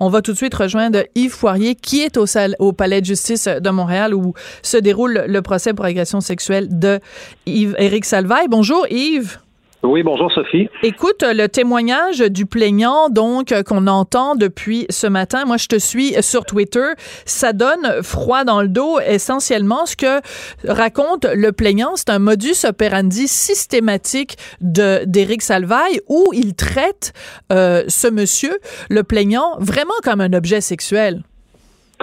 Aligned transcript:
On 0.00 0.08
va 0.08 0.22
tout 0.22 0.32
de 0.32 0.36
suite 0.36 0.54
rejoindre 0.54 1.04
Yves 1.14 1.32
Foirier, 1.32 1.74
qui 1.74 2.02
est 2.02 2.16
au, 2.16 2.26
au 2.58 2.72
Palais 2.72 3.00
de 3.00 3.06
justice 3.06 3.46
de 3.46 3.70
Montréal 3.70 4.14
où 4.14 4.34
se 4.62 4.76
déroule 4.76 5.24
le 5.26 5.42
procès 5.42 5.74
pour 5.74 5.84
agression 5.84 6.20
sexuelle 6.20 6.78
de 6.78 7.00
Yves 7.46 7.76
Éric 7.78 8.04
Salvaille. 8.04 8.48
Bonjour 8.48 8.86
Yves. 8.90 9.38
Oui, 9.84 10.02
bonjour 10.02 10.32
Sophie. 10.32 10.68
Écoute, 10.82 11.22
le 11.22 11.46
témoignage 11.46 12.20
du 12.20 12.46
plaignant, 12.46 13.10
donc, 13.10 13.52
qu'on 13.64 13.86
entend 13.86 14.34
depuis 14.34 14.86
ce 14.88 15.06
matin, 15.06 15.44
moi 15.44 15.58
je 15.58 15.66
te 15.66 15.78
suis 15.78 16.14
sur 16.22 16.46
Twitter, 16.46 16.86
ça 17.26 17.52
donne 17.52 18.02
froid 18.02 18.44
dans 18.44 18.62
le 18.62 18.68
dos. 18.68 18.98
Essentiellement, 19.00 19.84
ce 19.84 19.94
que 19.94 20.20
raconte 20.66 21.26
le 21.26 21.52
plaignant, 21.52 21.96
c'est 21.96 22.08
un 22.08 22.18
modus 22.18 22.64
operandi 22.64 23.28
systématique 23.28 24.38
d'Éric 24.62 25.42
Salvaille 25.42 26.00
où 26.08 26.30
il 26.32 26.54
traite 26.54 27.12
euh, 27.52 27.84
ce 27.88 28.08
monsieur, 28.08 28.58
le 28.88 29.02
plaignant, 29.02 29.56
vraiment 29.58 29.92
comme 30.02 30.22
un 30.22 30.32
objet 30.32 30.62
sexuel 30.62 31.22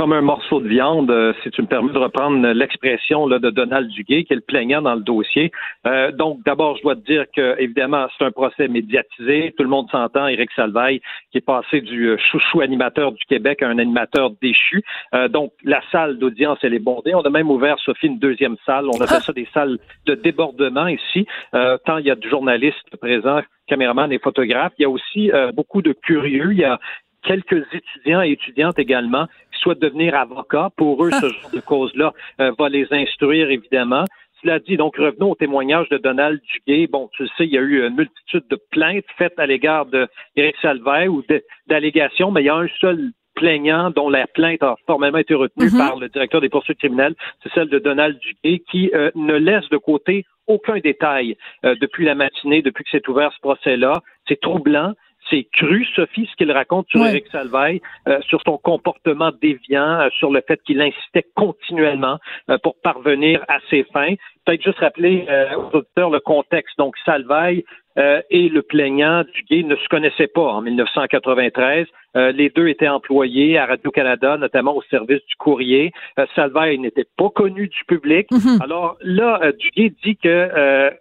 comme 0.02 0.14
un 0.14 0.22
morceau 0.22 0.60
de 0.60 0.68
viande, 0.68 1.12
euh, 1.12 1.32
si 1.44 1.52
tu 1.52 1.62
me 1.62 1.68
permets 1.68 1.94
de 1.94 1.98
reprendre 2.00 2.48
l'expression 2.54 3.28
de 3.28 3.52
Donald 3.52 3.88
Duguay, 3.88 4.24
qui 4.24 4.34
est 4.34 4.36
le 4.36 4.42
plaignant 4.42 4.82
dans 4.82 4.96
le 4.96 5.02
dossier. 5.02 5.52
Euh, 5.86 6.12
donc, 6.12 6.40
d'abord, 6.44 6.76
je 6.78 6.82
dois 6.82 6.96
te 6.96 7.06
dire 7.06 7.26
que, 7.36 7.56
évidemment, 7.60 8.08
c'est 8.18 8.26
un 8.26 8.32
procès 8.32 8.68
médiatisé. 8.68 9.54
Tout 9.56 9.62
le 9.62 9.70
monde 9.70 9.92
s'entend. 9.92 10.26
Éric 10.26 10.50
Salvaille, 10.56 11.02
qui 11.32 11.38
est 11.38 11.46
passé 11.46 11.82
du 11.82 12.08
euh, 12.08 12.18
chouchou 12.18 12.62
animateur 12.62 13.12
du 13.12 13.24
Québec 13.26 13.62
à 13.62 13.68
un 13.68 13.78
animateur 13.78 14.32
déchu. 14.42 14.82
donc, 15.30 15.52
la 15.64 15.82
salle 15.92 16.18
d'audience, 16.18 16.58
elle 16.64 16.74
est 16.74 16.80
bondée. 16.80 17.14
On 17.14 17.22
a 17.22 17.30
même 17.30 17.52
ouvert, 17.52 17.78
Sophie, 17.78 18.08
une 18.08 18.18
deuxième 18.18 18.56
salle. 18.66 18.86
On 18.88 19.00
a 19.02 19.06
fait 19.06 19.20
ça 19.20 19.34
des 19.34 19.48
salles 19.54 19.78
de 20.08 20.16
débordement 20.16 20.88
ici. 20.88 21.28
tant 21.86 22.00
il 22.00 22.08
y 22.08 22.10
a 22.10 22.16
de 22.16 22.28
journalistes 22.28 22.98
présents, 23.00 23.42
caméramans 23.68 24.12
et 24.12 24.18
photographes. 24.18 24.74
Il 24.80 24.82
y 24.82 24.86
a 24.86 24.90
aussi 24.90 25.30
beaucoup 25.54 25.84
de 25.84 25.94
curieux. 25.94 26.54
Il 26.54 26.58
y 26.58 26.64
a 26.64 26.80
quelques 27.24 27.66
étudiants 27.72 28.22
et 28.22 28.32
étudiantes 28.32 28.80
également 28.80 29.28
souhaitent 29.62 29.82
devenir 29.82 30.16
avocats. 30.16 30.70
Pour 30.76 31.04
eux, 31.04 31.12
ce 31.12 31.30
genre 31.30 31.52
de 31.54 31.60
cause-là 31.60 32.14
euh, 32.40 32.52
va 32.58 32.70
les 32.70 32.88
instruire, 32.92 33.50
évidemment. 33.50 34.06
Cela 34.42 34.60
dit, 34.60 34.76
donc 34.76 34.98
revenons 34.98 35.32
au 35.32 35.36
témoignage 35.36 35.88
de 35.90 35.98
Donald 35.98 36.42
Duguay. 36.42 36.88
Bon, 36.88 37.10
tu 37.14 37.24
le 37.24 37.30
sais, 37.38 37.46
il 37.46 37.54
y 37.54 37.58
a 37.58 37.62
eu 37.62 37.86
une 37.86 37.96
multitude 37.96 38.44
de 38.50 38.60
plaintes 38.72 39.06
faites 39.18 39.38
à 39.38 39.46
l'égard 39.46 39.86
d'Éric 39.86 40.56
Salvaire 40.62 41.12
ou 41.12 41.24
d'allégations, 41.68 42.32
mais 42.32 42.42
il 42.42 42.46
y 42.46 42.50
a 42.50 42.56
un 42.56 42.68
seul 42.80 43.12
plaignant 43.36 43.92
dont 43.92 44.10
la 44.10 44.28
plainte 44.28 44.64
a 44.64 44.76
formellement 44.88 45.20
été 45.20 45.36
retenue 45.36 45.68
mm-hmm. 45.68 45.78
par 45.78 45.98
le 45.98 46.10
directeur 46.10 46.42
des 46.42 46.50
poursuites 46.50 46.80
criminelles, 46.80 47.16
c'est 47.42 47.52
celle 47.54 47.70
de 47.70 47.80
Donald 47.80 48.20
Duguay, 48.20 48.60
qui 48.70 48.92
euh, 48.94 49.12
ne 49.16 49.36
laisse 49.36 49.68
de 49.70 49.78
côté 49.78 50.26
aucun 50.48 50.80
détail 50.80 51.38
euh, 51.64 51.76
depuis 51.80 52.06
la 52.06 52.16
matinée, 52.16 52.62
depuis 52.62 52.84
que 52.84 52.90
s'est 52.90 53.08
ouvert 53.10 53.32
ce 53.34 53.40
procès-là. 53.40 54.02
C'est 54.28 54.40
troublant 54.42 54.94
c'est 55.32 55.48
cru, 55.54 55.86
Sophie, 55.96 56.28
ce 56.30 56.36
qu'il 56.36 56.52
raconte 56.52 56.88
sur 56.90 57.06
Eric 57.06 57.26
Salveille, 57.32 57.82
euh, 58.08 58.20
sur 58.22 58.42
son 58.46 58.58
comportement 58.58 59.32
déviant, 59.42 60.02
euh, 60.02 60.10
sur 60.18 60.32
le 60.32 60.42
fait 60.46 60.62
qu'il 60.64 60.82
incitait 60.82 61.26
continuellement 61.36 62.18
euh, 62.50 62.58
pour 62.62 62.76
parvenir 62.84 63.44
à 63.48 63.60
ses 63.70 63.84
fins. 63.94 64.14
Peut-être 64.46 64.64
juste 64.64 64.80
rappeler 64.80 65.28
aux 65.56 65.78
auditeurs 65.78 66.10
le 66.10 66.20
contexte. 66.20 66.76
Donc, 66.80 66.96
Salveille 67.06 67.64
et 67.96 68.50
le 68.50 68.64
plaignant 68.64 69.24
du 69.24 69.44
gay 69.44 69.62
ne 69.62 69.76
se 69.76 69.88
connaissaient 69.88 70.26
pas 70.34 70.48
en 70.48 70.62
1993. 70.62 71.86
les 72.16 72.50
deux 72.50 72.68
étaient 72.68 72.88
employés 72.88 73.60
à 73.60 73.68
Radio-Canada, 73.68 74.38
notamment 74.38 74.76
au 74.76 74.82
service 74.90 75.24
du 75.28 75.36
courrier. 75.38 75.92
Salveille 76.36 76.80
n'était 76.80 77.06
pas 77.18 77.30
connu 77.30 77.68
du 77.68 77.86
public. 77.88 78.32
Mm-hmm. 78.32 78.64
Alors 78.64 78.98
là, 79.02 79.52
Duguay 79.52 79.94
dit 80.04 80.18
que 80.18 80.92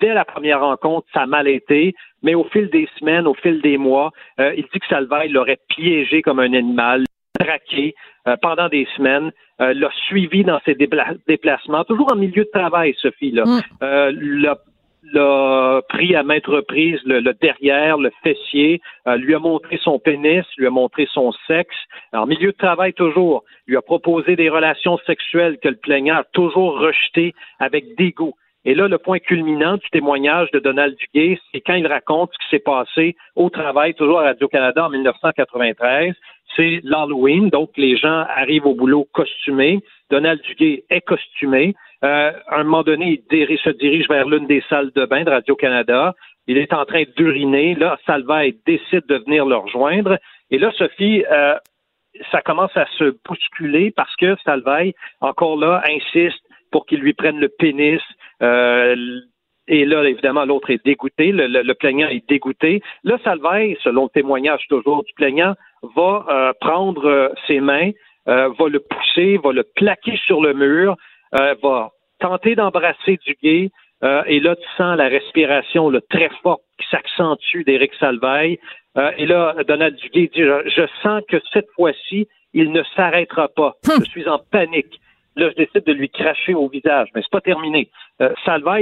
dès 0.00 0.14
la 0.14 0.24
première 0.24 0.60
rencontre, 0.60 1.06
ça 1.12 1.22
a 1.22 1.26
mal 1.26 1.48
été, 1.48 1.94
mais 2.22 2.34
au 2.34 2.44
fil 2.44 2.68
des 2.70 2.88
semaines, 2.98 3.26
au 3.26 3.34
fil 3.34 3.60
des 3.62 3.78
mois, 3.78 4.10
euh, 4.40 4.54
il 4.56 4.64
dit 4.72 4.80
que 4.80 4.86
Salvaille 4.88 5.30
l'aurait 5.30 5.60
piégé 5.68 6.22
comme 6.22 6.40
un 6.40 6.52
animal, 6.52 7.04
traqué 7.38 7.94
euh, 8.28 8.36
pendant 8.40 8.68
des 8.68 8.86
semaines, 8.96 9.32
euh, 9.60 9.74
l'a 9.74 9.90
suivi 10.06 10.44
dans 10.44 10.60
ses 10.64 10.74
déplacements, 10.74 11.84
toujours 11.84 12.12
en 12.12 12.16
milieu 12.16 12.44
de 12.44 12.50
travail, 12.52 12.94
Sophie, 13.00 13.32
là. 13.32 13.44
Mm. 13.44 14.16
l'a 15.12 15.82
pris 15.90 16.16
à 16.16 16.22
maintes 16.22 16.46
reprises 16.46 17.00
le, 17.04 17.20
derrière, 17.34 17.98
le 17.98 18.10
fessier, 18.22 18.80
lui 19.16 19.34
a 19.34 19.38
montré 19.38 19.78
son 19.82 19.98
pénis, 19.98 20.44
lui 20.56 20.66
a 20.66 20.70
montré 20.70 21.06
son 21.12 21.30
sexe, 21.46 21.76
en 22.14 22.24
milieu 22.24 22.52
de 22.52 22.56
travail 22.56 22.94
toujours, 22.94 23.44
lui 23.66 23.76
a 23.76 23.82
proposé 23.82 24.34
des 24.34 24.48
relations 24.48 24.98
sexuelles 25.06 25.58
que 25.62 25.68
le 25.68 25.76
plaignant 25.76 26.16
a 26.16 26.24
toujours 26.32 26.78
rejetées 26.78 27.34
avec 27.60 27.96
dégoût. 27.96 28.34
Et 28.64 28.74
là, 28.74 28.88
le 28.88 28.98
point 28.98 29.18
culminant 29.18 29.76
du 29.76 29.88
témoignage 29.90 30.50
de 30.52 30.58
Donald 30.58 30.96
Duguay, 30.96 31.38
c'est 31.52 31.60
quand 31.60 31.74
il 31.74 31.86
raconte 31.86 32.30
ce 32.32 32.38
qui 32.38 32.50
s'est 32.50 32.62
passé 32.62 33.16
au 33.36 33.50
travail, 33.50 33.94
toujours 33.94 34.20
à 34.20 34.24
Radio-Canada 34.24 34.86
en 34.86 34.90
1993. 34.90 36.14
C'est 36.56 36.80
l'Halloween, 36.82 37.50
donc 37.50 37.70
les 37.76 37.96
gens 37.96 38.24
arrivent 38.28 38.66
au 38.66 38.74
boulot 38.74 39.06
costumés. 39.12 39.80
Donald 40.10 40.40
Duguay 40.42 40.84
est 40.88 41.02
costumé. 41.02 41.74
Euh, 42.04 42.32
à 42.48 42.60
un 42.60 42.64
moment 42.64 42.82
donné, 42.82 43.22
il 43.30 43.58
se 43.58 43.70
dirige 43.70 44.08
vers 44.08 44.28
l'une 44.28 44.46
des 44.46 44.62
salles 44.68 44.92
de 44.94 45.04
bain 45.04 45.24
de 45.24 45.30
Radio-Canada. 45.30 46.14
Il 46.46 46.58
est 46.58 46.72
en 46.72 46.84
train 46.84 47.04
d'uriner. 47.16 47.74
Là, 47.74 47.98
Salvaille 48.06 48.56
décide 48.66 49.06
de 49.08 49.16
venir 49.16 49.46
le 49.46 49.56
rejoindre. 49.56 50.18
Et 50.50 50.58
là, 50.58 50.70
Sophie, 50.76 51.24
euh, 51.30 51.56
ça 52.30 52.42
commence 52.42 52.76
à 52.76 52.86
se 52.98 53.16
bousculer 53.26 53.90
parce 53.90 54.14
que 54.16 54.36
Salvaille, 54.44 54.94
encore 55.20 55.56
là, 55.56 55.82
insiste 55.88 56.40
pour 56.70 56.86
qu'il 56.86 57.00
lui 57.00 57.14
prenne 57.14 57.38
le 57.38 57.48
pénis. 57.48 58.00
Euh, 58.42 59.20
et 59.66 59.84
là, 59.86 60.04
évidemment, 60.04 60.44
l'autre 60.44 60.70
est 60.70 60.84
dégoûté, 60.84 61.32
le, 61.32 61.72
plaignant 61.72 62.08
est 62.08 62.28
dégoûté. 62.28 62.82
Là, 63.02 63.18
Salvaille, 63.24 63.76
selon 63.82 64.04
le 64.04 64.08
témoignage 64.10 64.66
toujours 64.68 65.04
du 65.04 65.12
plaignant, 65.14 65.54
va 65.96 66.26
euh, 66.28 66.52
prendre 66.60 67.06
euh, 67.06 67.28
ses 67.46 67.60
mains, 67.60 67.90
va 68.26 68.68
le 68.70 68.80
pousser, 68.80 69.38
va 69.42 69.52
le 69.52 69.64
plaquer 69.76 70.18
sur 70.24 70.40
le 70.42 70.54
mur, 70.54 70.96
va 71.32 71.90
tenter 72.20 72.54
d'embrasser 72.54 73.18
du 73.26 73.36
gay. 73.42 73.70
et 74.26 74.40
là, 74.40 74.56
tu 74.56 74.66
sens 74.78 74.96
la 74.96 75.08
respiration 75.08 75.90
le 75.90 76.00
très 76.00 76.30
forte 76.42 76.62
qui 76.78 76.86
s'accentue 76.90 77.64
d'Éric 77.66 77.92
Salvaille. 78.00 78.58
et 79.18 79.26
là, 79.26 79.54
Donald 79.68 79.96
Duguay 79.96 80.30
dit, 80.34 80.40
je 80.40 80.86
sens 81.02 81.22
que 81.28 81.36
cette 81.52 81.68
fois-ci, 81.74 82.26
il 82.54 82.72
ne 82.72 82.82
s'arrêtera 82.96 83.48
pas. 83.48 83.74
Hum. 83.90 84.02
Je 84.02 84.10
suis 84.10 84.26
en 84.26 84.38
panique. 84.38 85.00
Là, 85.36 85.50
je 85.50 85.56
décide 85.56 85.84
de 85.84 85.92
lui 85.92 86.08
cracher 86.08 86.54
au 86.54 86.68
visage, 86.68 87.08
mais 87.14 87.22
c'est 87.22 87.30
pas 87.30 87.40
terminé. 87.40 87.90
Euh, 88.22 88.30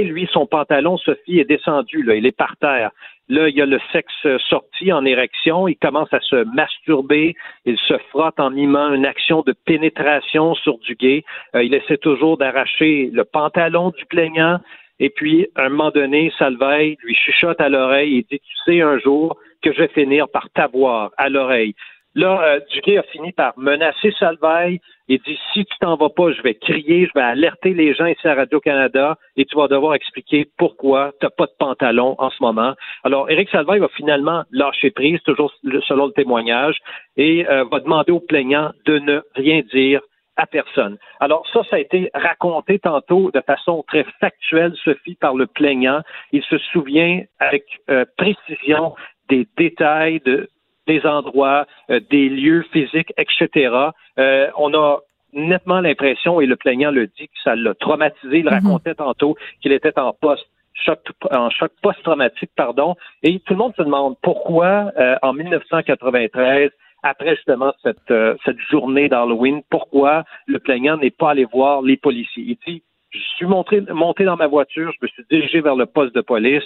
lui, 0.01 0.29
son 0.31 0.45
pantalon, 0.45 0.97
Sophie, 0.97 1.39
est 1.39 1.45
descendu, 1.45 2.03
là, 2.03 2.15
il 2.15 2.25
est 2.25 2.37
par 2.37 2.55
terre. 2.57 2.91
Là, 3.29 3.49
il 3.49 3.55
y 3.55 3.61
a 3.61 3.65
le 3.65 3.79
sexe 3.91 4.27
sorti 4.49 4.91
en 4.91 5.05
érection, 5.05 5.67
il 5.67 5.77
commence 5.77 6.13
à 6.13 6.19
se 6.19 6.43
masturber, 6.53 7.35
il 7.65 7.77
se 7.77 7.97
frotte 8.09 8.39
en 8.39 8.51
mimant 8.51 8.93
une 8.93 9.05
action 9.05 9.41
de 9.41 9.53
pénétration 9.65 10.53
sur 10.55 10.77
du 10.79 10.95
gay. 10.95 11.23
Euh, 11.55 11.63
il 11.63 11.73
essaie 11.73 11.97
toujours 11.97 12.37
d'arracher 12.37 13.09
le 13.11 13.23
pantalon 13.23 13.91
du 13.97 14.05
plaignant, 14.05 14.59
et 14.99 15.09
puis, 15.09 15.47
à 15.55 15.63
un 15.63 15.69
moment 15.69 15.89
donné, 15.89 16.31
Salvaille 16.37 16.97
lui 17.03 17.15
chuchote 17.15 17.59
à 17.59 17.69
l'oreille 17.69 18.19
et 18.19 18.27
dit, 18.29 18.39
tu 18.39 18.55
sais 18.65 18.81
un 18.81 18.99
jour 18.99 19.37
que 19.61 19.73
je 19.73 19.79
vais 19.79 19.87
finir 19.87 20.29
par 20.29 20.49
t'avoir 20.51 21.11
à 21.17 21.29
l'oreille. 21.29 21.73
Là, 22.15 22.41
euh, 22.43 22.99
a 22.99 23.03
fini 23.03 23.31
par 23.31 23.57
menacer 23.57 24.13
Salvaille. 24.19 24.79
Il 25.07 25.19
dit 25.19 25.37
si 25.51 25.65
tu 25.65 25.73
t'en 25.79 25.95
vas 25.95 26.09
pas, 26.09 26.31
je 26.31 26.41
vais 26.43 26.53
crier, 26.53 27.07
je 27.07 27.11
vais 27.15 27.25
alerter 27.25 27.73
les 27.73 27.93
gens 27.93 28.05
ici 28.05 28.27
à 28.27 28.35
Radio-Canada 28.35 29.17
et 29.35 29.45
tu 29.45 29.55
vas 29.55 29.67
devoir 29.67 29.95
expliquer 29.95 30.47
pourquoi 30.57 31.11
tu 31.19 31.25
n'as 31.25 31.31
pas 31.31 31.45
de 31.45 31.55
pantalon 31.57 32.15
en 32.19 32.29
ce 32.29 32.37
moment. 32.41 32.73
Alors, 33.03 33.29
Éric 33.29 33.49
Salvaille 33.49 33.79
va 33.79 33.89
finalement 33.89 34.43
lâcher 34.51 34.91
prise, 34.91 35.21
toujours 35.23 35.51
selon 35.87 36.07
le 36.07 36.13
témoignage, 36.13 36.77
et 37.17 37.47
euh, 37.47 37.65
va 37.71 37.79
demander 37.79 38.11
aux 38.11 38.19
plaignants 38.19 38.71
de 38.85 38.99
ne 38.99 39.21
rien 39.35 39.61
dire 39.73 40.01
à 40.35 40.47
personne. 40.47 40.97
Alors 41.19 41.47
ça, 41.51 41.61
ça 41.69 41.75
a 41.75 41.79
été 41.79 42.09
raconté 42.13 42.79
tantôt 42.79 43.31
de 43.31 43.41
façon 43.41 43.83
très 43.87 44.05
factuelle, 44.19 44.73
Sophie, 44.83 45.15
par 45.15 45.35
le 45.35 45.47
plaignant. 45.47 46.01
Il 46.31 46.43
se 46.43 46.57
souvient 46.57 47.21
avec 47.39 47.63
euh, 47.89 48.05
précision 48.17 48.95
des 49.29 49.47
détails 49.57 50.21
de 50.25 50.49
des 50.87 51.05
endroits, 51.05 51.65
euh, 51.89 51.99
des 52.09 52.29
lieux 52.29 52.65
physiques, 52.71 53.13
etc. 53.17 53.75
Euh, 54.19 54.49
on 54.57 54.73
a 54.73 54.99
nettement 55.33 55.81
l'impression, 55.81 56.41
et 56.41 56.45
le 56.45 56.55
plaignant 56.55 56.91
le 56.91 57.07
dit, 57.07 57.27
que 57.27 57.39
ça 57.43 57.55
l'a 57.55 57.73
traumatisé. 57.73 58.39
Il 58.39 58.45
mhm. 58.45 58.53
racontait 58.53 58.95
tantôt 58.95 59.35
qu'il 59.61 59.71
était 59.71 59.97
en 59.99 60.13
post 60.13 60.45
choc 60.73 60.99
en 61.31 61.49
choc 61.49 61.71
post-traumatique, 61.81 62.51
pardon. 62.55 62.95
Et 63.21 63.39
tout 63.39 63.53
le 63.53 63.59
monde 63.59 63.73
se 63.77 63.83
demande 63.83 64.15
pourquoi, 64.21 64.91
euh, 64.97 65.15
en 65.21 65.33
1993, 65.33 66.71
après 67.03 67.35
justement 67.35 67.73
cette, 67.83 68.13
cette 68.45 68.59
journée 68.71 69.09
d'Halloween, 69.09 69.61
pourquoi 69.69 70.23
le 70.47 70.59
plaignant 70.59 70.97
n'est 70.97 71.11
pas 71.11 71.31
allé 71.31 71.45
voir 71.45 71.81
les 71.81 71.97
policiers. 71.97 72.43
Il 72.47 72.57
dit, 72.65 72.81
je 73.11 73.19
suis 73.35 73.45
monté, 73.45 73.81
monté 73.81 74.23
dans 74.23 74.37
ma 74.37 74.47
voiture, 74.47 74.91
je 74.91 75.05
me 75.05 75.07
suis 75.07 75.23
dirigé 75.29 75.61
vers 75.61 75.75
le 75.75 75.85
poste 75.85 76.15
de 76.15 76.21
police, 76.21 76.63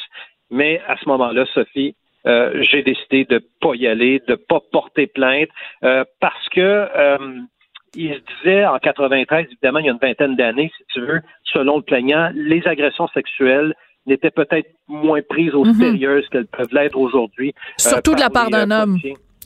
mais 0.50 0.82
à 0.88 0.96
ce 0.98 1.08
moment-là, 1.10 1.46
Sophie, 1.54 1.96
euh, 2.28 2.62
j'ai 2.62 2.84
décidé 2.84 3.26
de 3.26 3.42
pas 3.62 3.74
y 3.76 3.88
aller, 3.88 4.22
de 4.28 4.36
pas 4.36 4.60
porter 4.72 5.08
plainte, 5.08 5.50
euh, 5.84 6.04
parce 6.20 6.50
que 6.50 6.60
euh, 6.62 7.18
il 7.96 8.14
se 8.14 8.20
disait 8.40 8.66
en 8.66 8.78
93, 8.80 9.46
évidemment, 9.46 9.80
il 9.80 9.86
y 9.86 9.90
a 9.90 9.94
une 9.94 10.00
vingtaine 10.00 10.36
d'années, 10.36 10.72
si 10.78 10.84
tu 10.94 11.02
veux, 11.02 11.22
selon 11.46 11.78
le 11.78 11.84
plaignant, 11.84 12.30
les 12.36 12.68
agressions 12.68 13.08
sexuelles 13.14 13.74
n'étaient 14.06 14.32
peut-être 14.32 14.70
moins 14.88 15.22
prises 15.28 15.54
au 15.54 15.66
mhm. 15.66 15.74
sérieux 15.74 16.24
qu'elles 16.32 16.48
peuvent 16.48 16.74
l'être 16.74 16.98
aujourd'hui. 16.98 17.54
Surtout 17.78 18.14
de 18.14 18.20
la 18.20 18.30
part 18.30 18.50
d'un 18.50 18.72
homme. 18.72 18.98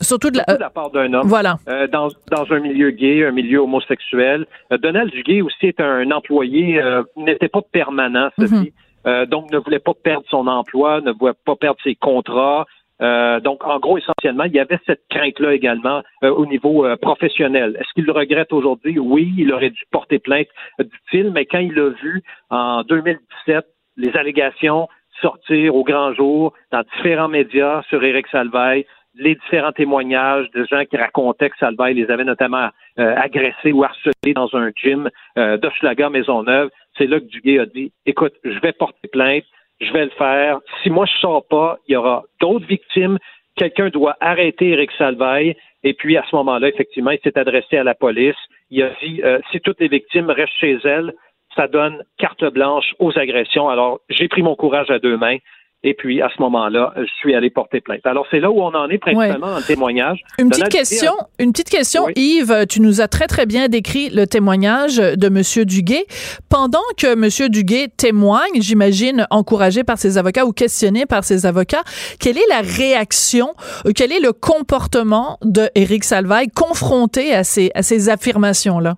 Surtout 0.01 0.31
de 0.31 0.37
la, 0.37 0.69
part 0.71 0.89
d'un 0.89 1.13
homme. 1.13 1.27
Voilà. 1.27 1.57
dans, 1.91 2.07
dans 2.31 2.51
un 2.51 2.59
milieu 2.59 2.89
gay, 2.89 3.23
un 3.23 3.31
milieu 3.31 3.59
homosexuel. 3.59 4.47
Donald 4.71 5.11
Duguay 5.11 5.43
aussi 5.43 5.67
est 5.67 5.79
un 5.79 6.09
employé, 6.09 6.81
n'était 7.17 7.49
pas 7.49 7.61
permanent, 7.61 8.29
Sophie. 8.39 8.73
Mhm. 9.05 9.25
donc 9.25 9.51
ne 9.51 9.57
voulait 9.57 9.79
pas 9.79 9.93
perdre 9.93 10.25
son 10.29 10.47
emploi, 10.47 11.01
ne 11.01 11.11
voulait 11.11 11.33
pas 11.45 11.55
perdre 11.55 11.79
ses 11.83 11.95
contrats. 11.95 12.65
Euh, 13.01 13.39
donc, 13.39 13.65
en 13.65 13.79
gros, 13.79 13.97
essentiellement, 13.97 14.43
il 14.43 14.53
y 14.53 14.59
avait 14.59 14.79
cette 14.85 15.01
crainte-là 15.09 15.53
également 15.53 16.03
euh, 16.23 16.29
au 16.29 16.45
niveau 16.45 16.85
euh, 16.85 16.95
professionnel. 16.97 17.75
Est-ce 17.79 17.91
qu'il 17.93 18.05
le 18.05 18.11
regrette 18.11 18.53
aujourd'hui? 18.53 18.99
Oui, 18.99 19.33
il 19.37 19.51
aurait 19.53 19.71
dû 19.71 19.83
porter 19.91 20.19
plainte, 20.19 20.47
dit-il, 20.79 21.31
mais 21.31 21.45
quand 21.45 21.59
il 21.59 21.77
a 21.79 21.89
vu 21.89 22.21
en 22.49 22.83
2017 22.83 23.65
les 23.97 24.15
allégations 24.15 24.87
sortir 25.21 25.75
au 25.75 25.83
grand 25.83 26.13
jour 26.13 26.53
dans 26.71 26.83
différents 26.95 27.27
médias 27.27 27.83
sur 27.89 28.03
Éric 28.03 28.27
Salvaille, 28.27 28.85
les 29.15 29.35
différents 29.35 29.71
témoignages 29.71 30.49
de 30.51 30.65
gens 30.65 30.85
qui 30.85 30.97
racontaient 30.97 31.49
que 31.49 31.57
Salvaille 31.57 31.95
les 31.95 32.09
avait 32.09 32.23
notamment 32.23 32.69
agressés 32.97 33.71
ou 33.71 33.83
harcelés 33.83 34.33
dans 34.33 34.49
un 34.55 34.71
gym 34.75 35.09
euh, 35.37 35.57
d'Hochelaga 35.57 36.09
Maisonneuve, 36.09 36.69
c'est 36.97 37.07
là 37.07 37.19
que 37.19 37.25
Duguay 37.25 37.59
a 37.59 37.65
dit, 37.65 37.91
écoute, 38.05 38.33
je 38.43 38.59
vais 38.59 38.73
porter 38.73 39.07
plainte, 39.07 39.43
je 39.79 39.91
vais 39.91 40.05
le 40.05 40.11
faire. 40.11 40.59
Si 40.83 40.89
moi 40.89 41.05
je 41.05 41.17
sors 41.19 41.45
pas, 41.47 41.77
il 41.87 41.93
y 41.93 41.95
aura 41.95 42.23
d'autres 42.39 42.65
victimes. 42.65 43.17
Quelqu'un 43.55 43.89
doit 43.89 44.15
arrêter 44.19 44.69
Eric 44.69 44.91
Salvaille. 44.97 45.55
Et 45.83 45.93
puis 45.93 46.17
à 46.17 46.23
ce 46.29 46.35
moment-là, 46.35 46.67
effectivement, 46.67 47.11
il 47.11 47.19
s'est 47.23 47.37
adressé 47.37 47.77
à 47.77 47.83
la 47.83 47.95
police. 47.95 48.35
Il 48.69 48.83
a 48.83 48.91
dit 49.01 49.21
euh, 49.23 49.39
si 49.51 49.59
toutes 49.59 49.79
les 49.79 49.87
victimes 49.87 50.29
restent 50.29 50.53
chez 50.59 50.77
elles, 50.83 51.13
ça 51.55 51.67
donne 51.67 52.03
carte 52.17 52.45
blanche 52.45 52.93
aux 52.99 53.17
agressions. 53.17 53.69
Alors 53.69 53.99
j'ai 54.09 54.27
pris 54.27 54.43
mon 54.43 54.55
courage 54.55 54.91
à 54.91 54.99
deux 54.99 55.17
mains. 55.17 55.37
Et 55.83 55.95
puis, 55.95 56.21
à 56.21 56.29
ce 56.35 56.39
moment-là, 56.43 56.93
je 56.95 57.11
suis 57.19 57.33
allé 57.33 57.49
porter 57.49 57.81
plainte. 57.81 58.05
Alors, 58.05 58.27
c'est 58.29 58.39
là 58.39 58.51
où 58.51 58.61
on 58.61 58.73
en 58.75 58.87
est 58.89 58.99
principalement 58.99 59.47
dans 59.47 59.57
le 59.57 59.63
témoignage. 59.63 60.19
Une 60.37 60.49
petite 60.49 60.69
question, 60.69 61.13
une 61.39 61.51
petite 61.51 61.71
question, 61.71 62.07
Yves. 62.15 62.67
Tu 62.69 62.81
nous 62.81 63.01
as 63.01 63.07
très, 63.07 63.25
très 63.25 63.47
bien 63.47 63.67
décrit 63.67 64.09
le 64.09 64.27
témoignage 64.27 64.97
de 64.97 65.27
M. 65.27 65.65
Duguay. 65.65 66.05
Pendant 66.49 66.83
que 66.97 67.13
M. 67.13 67.49
Duguay 67.49 67.87
témoigne, 67.97 68.61
j'imagine, 68.61 69.25
encouragé 69.31 69.83
par 69.83 69.97
ses 69.97 70.19
avocats 70.19 70.45
ou 70.45 70.51
questionné 70.51 71.07
par 71.07 71.23
ses 71.23 71.47
avocats, 71.47 71.83
quelle 72.19 72.37
est 72.37 72.47
la 72.49 72.61
réaction, 72.61 73.55
euh, 73.87 73.91
quel 73.95 74.11
est 74.11 74.19
le 74.19 74.33
comportement 74.33 75.39
de 75.43 75.67
Éric 75.73 76.03
Salvaille 76.03 76.49
confronté 76.49 77.33
à 77.33 77.43
ces, 77.43 77.71
à 77.73 77.81
ces 77.81 78.09
affirmations-là? 78.09 78.97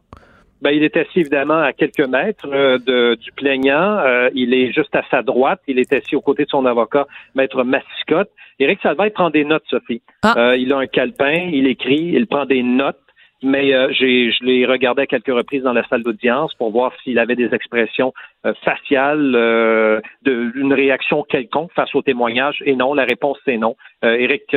Ben, 0.64 0.72
il 0.72 0.82
est 0.84 0.96
assis 0.96 1.20
évidemment 1.20 1.60
à 1.60 1.74
quelques 1.74 2.08
mètres 2.08 2.48
euh, 2.50 2.78
de, 2.78 3.16
du 3.16 3.34
plaignant. 3.34 3.98
Euh, 4.00 4.30
il 4.34 4.54
est 4.54 4.72
juste 4.72 4.96
à 4.96 5.04
sa 5.12 5.22
droite. 5.22 5.60
Il 5.68 5.78
est 5.78 5.92
assis 5.92 6.16
aux 6.16 6.22
côtés 6.22 6.46
de 6.46 6.50
son 6.50 6.66
avocat, 6.66 7.06
Maître 7.36 7.66
Massicotte. 7.66 8.30
Éric 8.60 8.80
Salvaille 8.82 9.10
prend 9.10 9.30
des 9.30 9.44
notes, 9.44 9.66
Sophie. 9.70 10.02
Ah. 10.24 10.36
Euh, 10.38 10.56
il 10.56 10.72
a 10.72 10.78
un 10.78 10.88
calepin, 10.88 11.50
il 11.52 11.68
écrit, 11.68 12.14
il 12.16 12.28
prend 12.28 12.46
des 12.46 12.64
notes. 12.64 12.98
Mais 13.46 13.74
j'ai, 13.92 14.32
je 14.32 14.46
l'ai 14.46 14.66
regardé 14.66 15.02
à 15.02 15.06
quelques 15.06 15.28
reprises 15.28 15.64
dans 15.64 15.74
la 15.74 15.86
salle 15.90 16.02
d'audience 16.02 16.54
pour 16.54 16.72
voir 16.72 16.94
s'il 17.04 17.20
avait 17.20 17.36
des 17.36 17.54
expressions 17.54 18.14
faciales, 18.64 20.02
d'une 20.22 20.74
réaction 20.74 21.24
quelconque 21.24 21.74
face 21.74 21.94
au 21.94 22.02
témoignage. 22.02 22.64
Et 22.66 22.78
non, 22.78 22.94
la 22.94 23.04
réponse 23.04 23.38
c'est 23.44 23.58
non. 23.58 23.76
Éric 24.02 24.56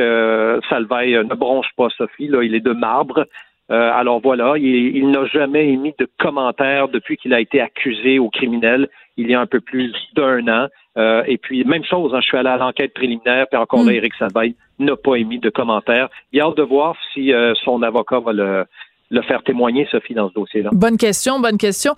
Salvaille 0.69 1.15
ne 1.15 1.35
bronche 1.35 1.67
pas 1.75 1.89
Sophie. 1.97 2.29
Là, 2.29 2.43
il 2.43 2.55
est 2.55 2.61
de 2.61 2.71
marbre. 2.71 3.25
Euh, 3.69 3.91
alors 3.93 4.21
voilà, 4.21 4.53
il, 4.57 5.09
n'a 5.09 5.25
jamais 5.25 5.67
émis 5.67 5.93
de 5.99 6.07
commentaires 6.19 6.87
depuis 6.87 7.17
qu'il 7.17 7.33
a 7.33 7.41
été 7.41 7.59
accusé 7.59 8.17
au 8.19 8.29
criminel 8.29 8.87
il 9.17 9.29
y 9.29 9.35
a 9.35 9.41
un 9.41 9.47
peu 9.47 9.59
plus 9.59 9.91
d'un 10.15 10.47
an. 10.47 10.67
Euh, 10.97 11.23
et 11.27 11.37
puis, 11.37 11.65
même 11.65 11.83
chose, 11.83 12.13
hein, 12.13 12.19
je 12.21 12.27
suis 12.27 12.37
allé 12.37 12.49
à 12.49 12.57
l'enquête 12.57 12.93
préliminaire, 12.93 13.47
puis 13.49 13.59
encore 13.59 13.83
là, 13.83 13.91
Éric 13.91 14.13
mm. 14.13 14.19
Salvaille 14.19 14.55
n'a 14.79 14.95
pas 14.95 15.15
émis 15.15 15.39
de 15.39 15.49
commentaires. 15.49 16.09
Il 16.31 16.39
a 16.39 16.45
hâte 16.45 16.57
de 16.57 16.63
voir 16.63 16.95
si 17.13 17.33
euh, 17.33 17.53
son 17.65 17.81
avocat 17.81 18.19
va 18.19 18.31
le, 18.31 18.65
le 19.09 19.21
faire 19.23 19.41
témoigner, 19.43 19.87
Sophie, 19.89 20.13
dans 20.13 20.29
ce 20.29 20.35
dossier-là? 20.35 20.69
Bonne 20.71 20.97
question, 20.97 21.39
bonne 21.39 21.57
question. 21.57 21.95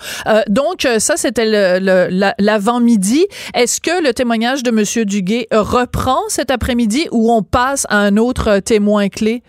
donc, 0.48 0.82
ça, 0.82 1.18
c'était 1.18 1.46
l'avant-midi. 2.40 3.28
Est-ce 3.54 3.82
que 3.82 4.02
le 4.02 4.14
témoignage 4.14 4.64
de 4.64 4.70
M. 4.70 5.06
Duguay 5.06 5.48
reprend 5.52 6.28
cet 6.30 6.52
après-midi 6.52 7.10
ou 7.12 7.32
on 7.34 7.44
passe 7.44 7.86
à 7.90 7.98
un 7.98 8.16
autre 8.16 8.60
témoin 8.60 9.10
clé? 9.10 9.44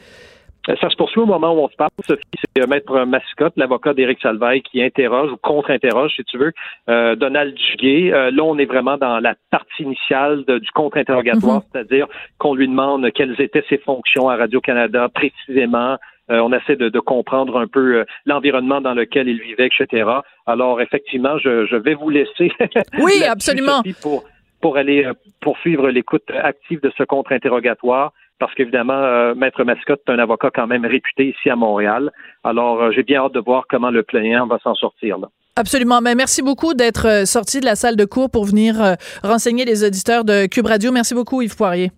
Euh, 0.69 0.77
ça 0.81 0.91
se 0.91 0.97
poursuit 0.97 1.21
au 1.21 1.27
moment 1.27 1.53
où 1.53 1.61
on 1.61 1.69
se 1.69 1.77
parle. 1.77 1.91
Sophie, 2.07 2.23
c'est 2.55 2.63
euh, 2.63 2.67
Maître 2.67 3.05
Mascotte, 3.05 3.55
l'avocat 3.57 3.95
d'Éric 3.95 4.21
Salvaille, 4.21 4.63
qui 4.63 4.83
interroge 4.83 5.33
ou 5.33 5.37
contre-interroge, 5.37 6.13
si 6.17 6.25
tu 6.25 6.39
veux, 6.39 6.53
euh, 6.89 7.17
Donald 7.17 7.55
Duguay. 7.55 8.11
là, 8.11 8.45
on 8.45 8.59
est 8.59 8.67
vraiment 8.67 8.99
dans 8.99 9.21
la 9.21 9.35
partie 9.51 9.83
initiale 9.83 10.45
du 10.45 10.71
contre-interrogatoire, 10.73 11.57
mhm. 11.57 11.63
c'est-à-dire 11.73 12.07
qu'on 12.39 12.55
lui 12.55 12.69
demande 12.69 13.11
quelles 13.13 13.41
étaient 13.41 13.65
ses 13.69 13.79
fonctions 13.79 14.29
à 14.29 14.37
Radio-Canada 14.37 15.09
précisément. 15.09 15.97
on 16.29 16.53
essaie 16.53 16.77
de, 16.77 17.01
comprendre 17.01 17.59
un 17.59 17.67
peu 17.67 18.05
l'environnement 18.27 18.81
dans 18.81 18.95
lequel 18.95 19.29
il 19.29 19.41
vivait, 19.41 19.69
etc. 19.69 20.09
Alors, 20.47 20.81
effectivement, 20.81 21.39
je, 21.39 21.77
vais 21.77 21.95
vous 21.95 22.11
laisser. 22.11 22.53
oui, 22.99 23.25
absolument. 23.29 23.83
pour, 24.03 24.25
pour 24.61 24.77
aller 24.77 25.09
poursuivre 25.41 25.89
l'écoute 25.89 26.31
active 26.31 26.81
de 26.83 26.93
ce 26.97 27.03
contre-interrogatoire 27.05 28.13
parce 28.41 28.55
qu'évidemment, 28.55 28.95
euh, 28.95 29.35
Maître 29.37 29.63
Mascotte 29.63 30.01
est 30.09 30.11
un 30.11 30.19
avocat 30.19 30.51
quand 30.53 30.67
même 30.67 30.85
réputé 30.85 31.29
ici 31.29 31.51
à 31.51 31.57
Montréal. 31.57 32.11
Alors, 32.43 32.83
euh, 32.83 32.91
j'ai 32.91 33.03
bien 33.03 33.21
hâte 33.21 33.35
de 33.35 33.41
voir 33.41 33.67
comment 33.69 33.91
le 33.91 34.03
plaignant 34.03 34.47
va 34.47 34.59
s'en 34.65 34.75
sortir. 34.75 35.19
Là. 35.19 35.29
Absolument. 35.57 36.01
Mais 36.01 36.15
merci 36.15 36.43
beaucoup 36.43 36.73
d'être 36.73 37.07
euh, 37.07 37.25
sorti 37.27 37.61
de 37.61 37.67
la 37.67 37.77
salle 37.77 37.97
de 37.97 38.05
cours 38.07 38.31
pour 38.31 38.47
venir 38.47 38.97
renseigner 39.23 39.65
les 39.65 39.85
auditeurs 39.85 40.25
de 40.25 40.47
Cube 40.47 40.67
Radio. 40.67 40.91
Merci 40.91 41.15
beaucoup, 41.15 41.43
Yves 41.43 41.55
Poirier. 41.55 41.93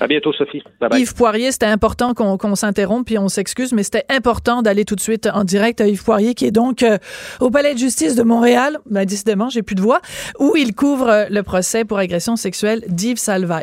À 0.00 0.06
bientôt, 0.06 0.32
Sophie. 0.32 0.62
Yves 0.92 1.14
Poirier, 1.14 1.52
c'était 1.52 1.66
important 1.66 2.12
qu'on 2.14 2.54
s'interrompe, 2.54 3.06
puis 3.06 3.18
on 3.18 3.28
s'excuse, 3.28 3.72
mais 3.72 3.82
c'était 3.82 4.04
important 4.10 4.60
d'aller 4.60 4.84
tout 4.84 4.94
de 4.94 5.00
suite 5.00 5.26
en 5.32 5.44
direct 5.44 5.80
à 5.80 5.86
Yves 5.86 6.04
Poirier, 6.04 6.34
qui 6.34 6.44
est 6.44 6.50
donc 6.50 6.84
au 7.40 7.50
Palais 7.50 7.72
de 7.72 7.78
justice 7.78 8.14
de 8.14 8.22
Montréal, 8.22 8.78
ben, 8.90 9.06
décidément, 9.06 9.48
j'ai 9.48 9.62
plus 9.62 9.74
de 9.74 9.80
voix, 9.80 10.00
où 10.38 10.54
il 10.56 10.74
couvre 10.74 11.26
le 11.30 11.42
procès 11.42 11.86
pour 11.86 11.98
agression 11.98 12.36
sexuelle 12.36 12.82
d'Yves 12.88 13.16
Salvaille. 13.16 13.62